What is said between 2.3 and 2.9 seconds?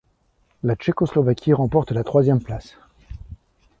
place.